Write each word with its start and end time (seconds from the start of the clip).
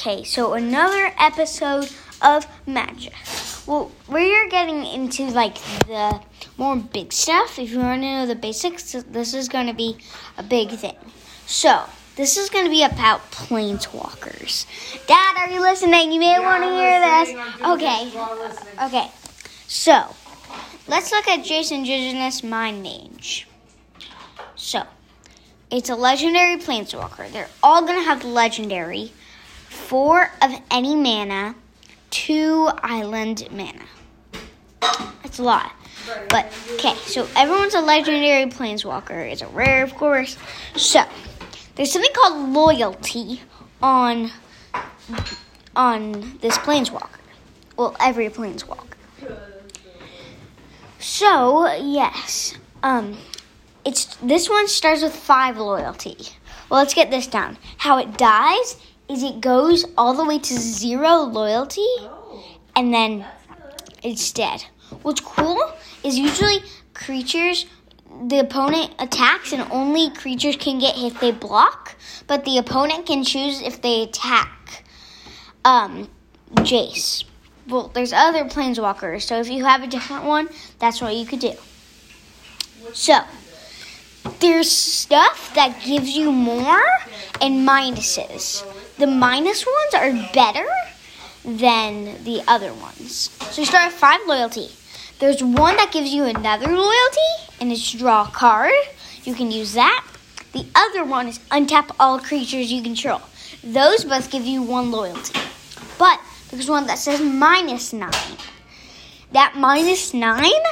Okay, 0.00 0.24
so 0.24 0.54
another 0.54 1.12
episode 1.18 1.90
of 2.22 2.46
Magic. 2.66 3.12
Well, 3.66 3.92
we're 4.08 4.48
getting 4.48 4.86
into 4.86 5.24
like 5.26 5.56
the 5.86 6.22
more 6.56 6.76
big 6.76 7.12
stuff. 7.12 7.58
If 7.58 7.70
you 7.70 7.80
want 7.80 8.00
to 8.00 8.08
know 8.08 8.26
the 8.26 8.34
basics, 8.34 8.92
this 8.92 9.34
is 9.34 9.50
going 9.50 9.66
to 9.66 9.74
be 9.74 9.98
a 10.38 10.42
big 10.42 10.70
thing. 10.70 10.96
So, 11.44 11.84
this 12.16 12.38
is 12.38 12.48
going 12.48 12.64
to 12.64 12.70
be 12.70 12.82
about 12.82 13.30
planeswalkers. 13.30 14.64
Dad, 15.06 15.36
are 15.36 15.50
you 15.50 15.60
listening? 15.60 16.12
You 16.12 16.20
may 16.20 16.32
Yeah, 16.32 16.40
want 16.40 16.62
to 16.62 16.68
I'm 16.70 16.80
hear 16.80 17.00
listening. 17.18 17.44
this. 17.58 18.86
Okay. 18.86 18.86
Okay, 18.86 19.10
so 19.66 20.14
let's 20.88 21.12
look 21.12 21.28
at 21.28 21.40
Jace 21.40 21.72
Ingenious 21.72 22.42
Mind 22.42 22.82
Mage. 22.82 23.46
So, 24.56 24.84
it's 25.70 25.90
a 25.90 25.94
legendary 25.94 26.56
planeswalker. 26.56 27.30
They're 27.30 27.50
all 27.62 27.82
gonna 27.86 28.02
have 28.02 28.24
legendary, 28.24 29.12
four 29.70 30.30
of 30.42 30.50
any 30.70 30.94
mana, 30.94 31.54
two 32.10 32.68
island 32.82 33.46
mana. 33.50 33.84
That's 35.22 35.38
a 35.38 35.42
lot. 35.42 35.72
But, 36.28 36.52
okay, 36.72 36.94
so 36.96 37.26
everyone's 37.36 37.74
a 37.74 37.80
legendary 37.80 38.50
planeswalker. 38.50 39.30
It's 39.30 39.42
a 39.42 39.46
rare, 39.48 39.84
of 39.84 39.94
course. 39.94 40.36
So, 40.74 41.04
there's 41.76 41.92
something 41.92 42.10
called 42.14 42.50
loyalty 42.50 43.42
on 43.82 44.30
on 45.76 46.38
this 46.40 46.58
planeswalker. 46.58 47.20
Well, 47.76 47.96
every 48.00 48.28
planeswalker. 48.28 48.96
So 50.98 51.72
yes, 51.76 52.54
um, 52.82 53.16
it's 53.84 54.16
this 54.16 54.50
one 54.50 54.68
starts 54.68 55.02
with 55.02 55.14
five 55.14 55.56
loyalty. 55.56 56.16
Well, 56.68 56.80
let's 56.80 56.92
get 56.94 57.10
this 57.10 57.26
down. 57.26 57.56
How 57.78 57.98
it 57.98 58.18
dies 58.18 58.76
is 59.10 59.24
it 59.24 59.40
goes 59.40 59.84
all 59.98 60.14
the 60.14 60.24
way 60.24 60.38
to 60.38 60.54
zero 60.54 61.16
loyalty, 61.22 61.86
and 62.76 62.94
then 62.94 63.26
it's 64.04 64.30
dead. 64.32 64.64
What's 65.02 65.20
cool 65.20 65.60
is 66.04 66.16
usually 66.16 66.62
creatures. 66.94 67.66
The 68.26 68.40
opponent 68.40 68.94
attacks, 68.98 69.52
and 69.52 69.70
only 69.72 70.10
creatures 70.10 70.56
can 70.56 70.78
get 70.78 70.94
hit 70.94 71.14
if 71.14 71.20
they 71.20 71.32
block. 71.32 71.96
But 72.26 72.44
the 72.44 72.58
opponent 72.58 73.06
can 73.06 73.24
choose 73.24 73.60
if 73.60 73.82
they 73.82 74.02
attack. 74.02 74.84
Um, 75.64 76.08
Jace. 76.54 77.24
Well, 77.68 77.88
there's 77.88 78.12
other 78.12 78.44
planeswalkers, 78.44 79.22
so 79.22 79.40
if 79.40 79.48
you 79.48 79.64
have 79.64 79.82
a 79.82 79.86
different 79.86 80.24
one, 80.24 80.48
that's 80.78 81.00
what 81.00 81.14
you 81.14 81.24
could 81.24 81.40
do. 81.40 81.52
So, 82.92 83.20
there's 84.40 84.70
stuff 84.70 85.54
that 85.54 85.82
gives 85.84 86.10
you 86.10 86.32
more 86.32 86.82
and 87.40 87.66
minuses. 87.66 88.64
The 89.00 89.06
minus 89.06 89.64
ones 89.64 89.94
are 89.94 90.30
better 90.34 90.66
than 91.42 92.22
the 92.24 92.42
other 92.46 92.74
ones. 92.74 93.30
So 93.50 93.62
you 93.62 93.66
start 93.66 93.90
with 93.90 93.98
five 93.98 94.20
loyalty. 94.26 94.68
There's 95.18 95.42
one 95.42 95.76
that 95.76 95.90
gives 95.90 96.12
you 96.12 96.24
another 96.24 96.66
loyalty, 96.66 97.30
and 97.62 97.72
it's 97.72 97.92
draw 97.92 98.28
a 98.28 98.30
card. 98.30 98.74
You 99.24 99.34
can 99.34 99.50
use 99.50 99.72
that. 99.72 100.06
The 100.52 100.66
other 100.74 101.06
one 101.06 101.28
is 101.28 101.38
untap 101.50 101.96
all 101.98 102.18
creatures 102.18 102.70
you 102.70 102.82
control. 102.82 103.22
Those 103.64 104.04
both 104.04 104.30
give 104.30 104.44
you 104.44 104.60
one 104.60 104.90
loyalty. 104.90 105.40
But 105.98 106.20
there's 106.50 106.68
one 106.68 106.86
that 106.88 106.98
says 106.98 107.22
minus 107.22 107.94
nine. 107.94 108.36
That 109.32 109.54
minus 109.56 110.12
nine 110.12 110.62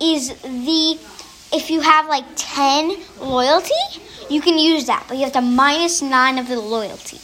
is 0.00 0.28
the 0.42 0.96
if 1.52 1.70
you 1.70 1.80
have 1.80 2.06
like 2.06 2.24
10 2.36 2.94
loyalty, 3.20 3.74
you 4.30 4.40
can 4.40 4.58
use 4.58 4.86
that, 4.86 5.06
but 5.08 5.16
you 5.16 5.24
have 5.24 5.32
to 5.32 5.40
minus 5.40 6.02
nine 6.02 6.38
of 6.38 6.46
the 6.46 6.60
loyalty. 6.60 7.18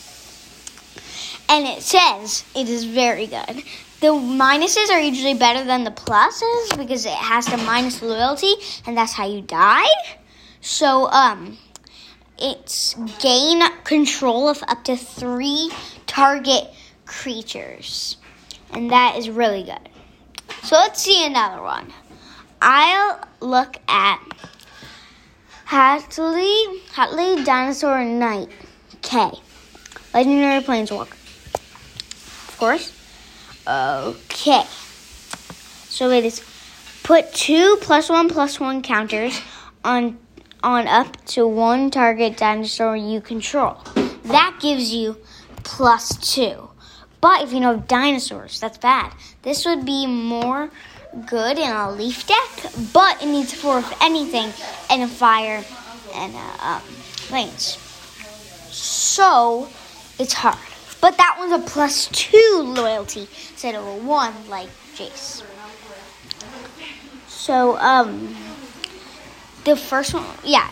And 1.49 1.67
it 1.67 1.83
says 1.83 2.45
it 2.55 2.69
is 2.69 2.85
very 2.85 3.27
good. 3.27 3.63
The 4.01 4.09
minuses 4.09 4.91
are 4.91 5.01
usually 5.01 5.35
better 5.35 5.65
than 5.65 5.85
the 5.85 5.91
pluses 5.91 6.77
because 6.77 7.07
it 7.07 7.13
has 7.13 7.47
to 7.47 7.57
minus 7.57 8.03
loyalty, 8.03 8.55
and 8.87 8.97
that's 8.97 9.13
how 9.13 9.27
you 9.27 9.41
die. 9.41 9.87
So, 10.61 11.09
um, 11.11 11.59
it's 12.39 12.95
gain 13.21 13.63
control 13.85 14.49
of 14.49 14.63
up 14.67 14.85
to 14.85 14.97
three 14.97 15.71
target 16.07 16.65
creatures, 17.07 18.17
and 18.73 18.91
that 18.91 19.17
is 19.17 19.31
really 19.31 19.63
good. 19.63 19.89
So 20.65 20.77
let's 20.77 21.01
see 21.01 21.25
another 21.25 21.63
one. 21.63 21.93
I'll 22.61 23.21
look 23.41 23.77
at 23.89 24.21
Huatli, 25.67 26.81
Huatli 26.95 27.45
Dinosaur 27.45 28.05
Knight. 28.05 28.49
K. 29.03 29.31
Legendary 30.15 30.63
Planeswalker. 30.63 31.24
Course. 32.65 32.93
Okay. 33.69 34.65
So 35.91 36.09
it 36.09 36.25
is 36.25 36.43
put 37.03 37.31
two 37.35 37.77
plus 37.83 38.09
one 38.09 38.31
plus 38.31 38.59
one 38.59 38.81
counters 38.81 39.39
on 39.85 40.17
on 40.63 40.89
up 40.89 41.23
to 41.27 41.47
one 41.47 41.91
target 41.91 42.39
dinosaur 42.39 42.97
you 42.97 43.21
control. 43.21 43.77
That 44.25 44.57
gives 44.63 44.95
you 44.95 45.19
plus 45.63 46.17
two. 46.17 46.71
But 47.21 47.43
if 47.43 47.53
you 47.53 47.61
know 47.61 47.77
dinosaurs, 47.81 48.59
that's 48.61 48.79
bad. 48.79 49.13
This 49.43 49.67
would 49.67 49.85
be 49.85 50.07
more 50.07 50.71
good 51.27 51.59
in 51.59 51.71
a 51.71 51.91
leaf 51.91 52.27
deck, 52.27 52.73
but 52.95 53.23
it 53.23 53.27
needs 53.27 53.53
four 53.53 53.77
of 53.77 53.93
anything 54.01 54.51
and 54.89 55.03
a 55.03 55.07
fire 55.07 55.63
and 56.15 56.35
a 56.35 56.67
um, 56.67 56.81
planes. 57.29 57.77
So 58.73 59.69
it's 60.19 60.33
hard. 60.33 60.74
But 61.05 61.19
that 61.19 61.37
one's 61.39 61.53
a 61.53 61.59
plus 61.59 62.07
two 62.07 62.63
loyalty 62.65 63.29
instead 63.51 63.75
of 63.75 63.87
a 63.87 63.95
one 63.95 64.33
like 64.49 64.71
Jace. 64.95 65.43
So 67.29 67.77
um, 67.77 68.35
the 69.65 69.77
first 69.77 70.15
one, 70.15 70.25
yeah, 70.43 70.71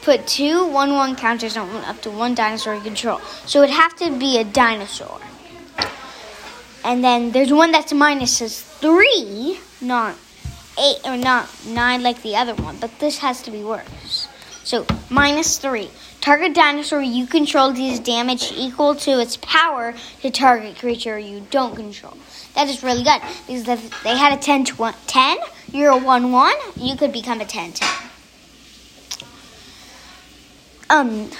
put 0.00 0.26
two 0.26 0.66
one 0.68 0.94
one 0.94 1.16
counters 1.16 1.58
on 1.58 1.68
up 1.84 2.00
to 2.00 2.10
one 2.10 2.34
dinosaur 2.34 2.80
control. 2.80 3.20
So 3.44 3.62
it'd 3.62 3.74
have 3.74 3.94
to 3.96 4.10
be 4.18 4.38
a 4.38 4.44
dinosaur. 4.44 5.20
And 6.82 7.04
then 7.04 7.32
there's 7.32 7.52
one 7.52 7.70
that's 7.70 7.92
minus 7.92 8.40
is 8.40 8.62
three, 8.62 9.60
not 9.82 10.16
eight 10.80 11.00
or 11.04 11.18
not 11.18 11.46
nine 11.66 12.02
like 12.02 12.22
the 12.22 12.36
other 12.36 12.54
one, 12.54 12.78
but 12.78 12.98
this 13.00 13.18
has 13.18 13.42
to 13.42 13.50
be 13.50 13.62
worse. 13.62 13.84
So 14.64 14.86
minus 15.10 15.58
three. 15.58 15.90
Target 16.22 16.54
dinosaur 16.54 17.02
you 17.02 17.26
control 17.26 17.72
deals 17.72 18.00
damage 18.00 18.50
equal 18.56 18.94
to 18.94 19.20
its 19.20 19.36
power 19.36 19.94
to 20.22 20.30
target 20.30 20.78
creature 20.78 21.18
you 21.18 21.46
don't 21.50 21.76
control. 21.76 22.16
That 22.54 22.68
is 22.68 22.82
really 22.82 23.04
good 23.04 23.20
because 23.46 23.68
if 23.68 24.02
they 24.02 24.16
had 24.16 24.32
a 24.32 24.40
10, 24.40 24.64
tw- 24.64 25.06
10 25.06 25.38
you're 25.70 25.90
a 25.90 25.98
1 25.98 26.32
1, 26.32 26.54
you 26.76 26.96
could 26.96 27.12
become 27.12 27.40
a 27.42 27.44
10 27.44 27.72
10. 27.72 27.88
Um, 30.90 31.30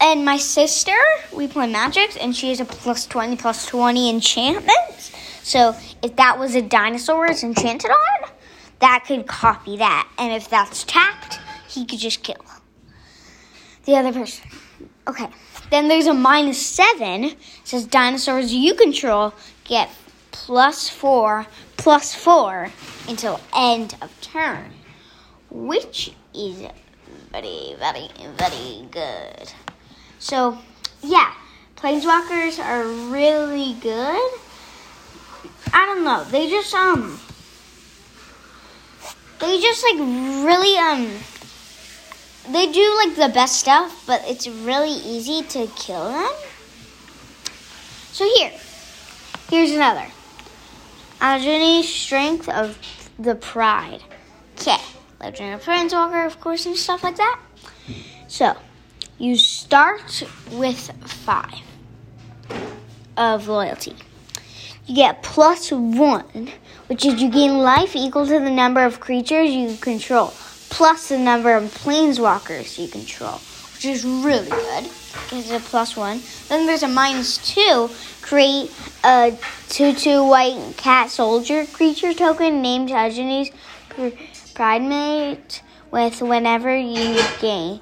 and 0.00 0.24
my 0.24 0.36
sister, 0.36 0.96
we 1.32 1.46
play 1.46 1.70
magic, 1.70 2.16
and 2.22 2.34
she 2.34 2.48
has 2.48 2.60
a 2.60 2.64
plus 2.64 3.06
20, 3.06 3.36
plus 3.36 3.66
20 3.66 4.08
enchantments. 4.08 5.12
So 5.42 5.76
if 6.02 6.16
that 6.16 6.38
was 6.38 6.54
a 6.54 6.62
dinosaur 6.62 7.26
it's 7.26 7.42
enchanted 7.42 7.90
on, 7.90 8.30
that 8.78 9.04
could 9.06 9.26
copy 9.26 9.76
that. 9.76 10.08
And 10.18 10.32
if 10.32 10.48
that's 10.48 10.84
tapped, 10.84 11.40
he 11.68 11.84
could 11.84 11.98
just 11.98 12.22
kill 12.22 12.36
the 13.84 13.96
other 13.96 14.12
person. 14.12 14.48
Okay. 15.06 15.28
Then 15.70 15.88
there's 15.88 16.06
a 16.06 16.14
minus 16.14 16.64
7. 16.64 17.24
It 17.24 17.36
says 17.64 17.86
dinosaurs 17.86 18.52
you 18.52 18.74
control 18.74 19.32
get 19.64 19.90
plus 20.30 20.88
4, 20.88 21.46
plus 21.76 22.14
4 22.14 22.70
until 23.08 23.40
end 23.56 23.96
of 24.02 24.10
turn, 24.20 24.72
which 25.50 26.14
is 26.34 26.66
very, 27.30 27.74
very, 27.78 28.08
very 28.36 28.86
good. 28.90 29.52
So, 30.18 30.58
yeah, 31.02 31.32
planeswalkers 31.76 32.62
are 32.62 32.86
really 33.10 33.74
good. 33.80 34.40
I 35.72 35.86
don't 35.86 36.04
know. 36.04 36.24
They 36.24 36.50
just 36.50 36.74
um, 36.74 37.18
they 39.40 39.60
just 39.60 39.82
like 39.82 39.98
really 39.98 40.76
um, 40.76 41.10
they 42.50 42.72
do 42.72 42.96
like 42.96 43.16
the 43.16 43.32
best 43.32 43.56
stuff, 43.56 44.04
but 44.06 44.22
it's 44.26 44.48
really 44.48 44.90
easy 44.90 45.42
to 45.42 45.66
kill 45.76 46.08
them. 46.08 46.32
So 48.12 48.28
here, 48.36 48.52
here's 49.48 49.70
another. 49.70 50.06
Legendary 51.20 51.82
strength 51.82 52.48
of 52.48 52.78
the 53.18 53.34
pride. 53.34 54.02
Okay, 54.58 54.76
legendary 55.20 55.60
planeswalker, 55.60 56.26
of 56.26 56.40
course, 56.40 56.66
and 56.66 56.76
stuff 56.76 57.04
like 57.04 57.16
that. 57.16 57.40
So, 58.26 58.56
you 59.18 59.36
start 59.36 60.24
with 60.50 60.90
five 61.06 61.60
of 63.16 63.46
loyalty. 63.46 63.94
You 64.86 64.96
get 64.96 65.22
plus 65.22 65.70
one, 65.70 66.50
which 66.88 67.04
is 67.04 67.22
you 67.22 67.30
gain 67.30 67.58
life 67.58 67.94
equal 67.94 68.26
to 68.26 68.40
the 68.40 68.50
number 68.50 68.84
of 68.84 68.98
creatures 68.98 69.50
you 69.50 69.76
control, 69.76 70.32
plus 70.72 71.10
the 71.10 71.18
number 71.18 71.54
of 71.54 71.64
planeswalkers 71.64 72.78
you 72.78 72.88
control, 72.88 73.38
which 73.74 73.84
is 73.84 74.04
really 74.04 74.48
good 74.48 74.84
because 75.12 75.50
it's 75.50 75.66
a 75.66 75.68
plus 75.68 75.96
one. 75.96 76.20
Then 76.48 76.66
there's 76.66 76.82
a 76.82 76.88
minus 76.88 77.36
two. 77.36 77.90
create 78.22 78.72
a 79.04 79.36
2 79.68 79.92
2 79.92 80.24
white 80.24 80.74
cat 80.78 81.10
soldier 81.10 81.66
creature 81.66 82.14
token 82.14 82.62
named 82.62 82.88
Ajani's 82.88 83.50
Pride 84.54 84.82
Mate 84.82 85.62
with 85.90 86.22
whenever 86.22 86.74
you 86.74 87.20
gain 87.40 87.80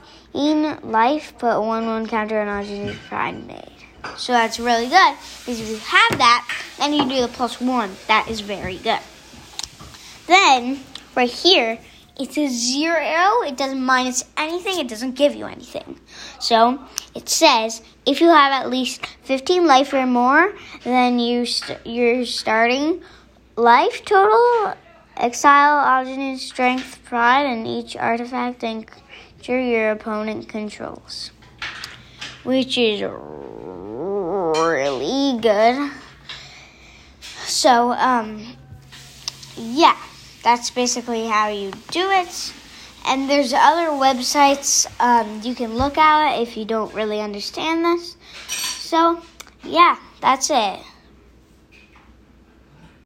life, 0.83 1.33
put 1.39 1.61
1 1.61 1.87
1 1.87 2.07
counter 2.09 2.41
on 2.41 2.97
pride 3.09 3.47
mate 3.47 3.69
So 4.17 4.33
that's 4.33 4.59
really 4.59 4.89
good 4.89 5.15
because 5.41 5.61
if 5.61 5.69
you 5.69 5.77
have 5.77 6.19
that, 6.19 6.49
then 6.79 6.93
you 6.93 7.09
do 7.09 7.21
the 7.21 7.29
plus 7.29 7.61
1. 7.61 7.91
That 8.09 8.29
is 8.29 8.41
very 8.41 8.79
good. 8.79 8.99
Then, 10.27 10.81
right 11.15 11.31
here, 11.31 11.79
it's 12.21 12.37
a 12.37 12.49
zero. 12.49 13.43
It 13.47 13.57
doesn't 13.57 13.83
minus 13.83 14.25
anything. 14.37 14.79
It 14.79 14.89
doesn't 14.89 15.17
give 15.17 15.35
you 15.35 15.47
anything. 15.47 15.99
So 16.39 16.79
it 17.15 17.31
says 17.31 17.81
if 18.05 18.21
you 18.21 18.29
have 18.29 18.53
at 18.53 18.69
least 18.69 19.07
15 19.23 19.67
life 19.67 19.95
or 19.95 20.07
more, 20.07 20.55
then 20.85 21.19
you 21.19 21.47
st- 21.47 21.87
you're 21.87 22.27
starting 22.27 23.03
life 23.57 24.05
total. 24.05 24.75
Exile 25.17 25.85
Ajani 25.85 26.39
strength, 26.39 27.03
pride, 27.05 27.47
and 27.47 27.67
each 27.67 27.97
artifact 27.97 28.63
and 28.65 28.87
creature 28.87 29.61
your 29.61 29.91
opponent 29.91 30.49
controls, 30.49 31.31
which 32.43 32.79
is 32.79 33.03
really 34.63 35.39
good. 35.41 35.91
So 37.47 37.93
um, 37.93 38.57
yeah 39.57 39.97
that's 40.43 40.71
basically 40.71 41.27
how 41.27 41.49
you 41.49 41.73
do 41.91 42.11
it. 42.11 42.53
And 43.07 43.31
there's 43.31 43.53
other 43.53 43.91
websites 43.91 44.87
um, 45.01 45.41
you 45.43 45.55
can 45.55 45.77
look 45.77 45.97
at 45.97 46.41
if 46.41 46.57
you 46.57 46.65
don't 46.65 46.93
really 46.95 47.21
understand 47.21 47.85
this. 47.85 48.17
So, 48.49 49.21
yeah, 49.65 49.97
that's 50.21 50.51
it. 50.51 50.81